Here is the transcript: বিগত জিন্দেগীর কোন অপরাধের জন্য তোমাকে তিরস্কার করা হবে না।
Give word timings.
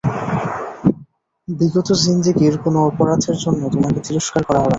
বিগত 1.47 1.87
জিন্দেগীর 2.03 2.55
কোন 2.63 2.75
অপরাধের 2.89 3.35
জন্য 3.43 3.61
তোমাকে 3.73 3.99
তিরস্কার 4.07 4.41
করা 4.43 4.59
হবে 4.59 4.65
না। 4.65 4.69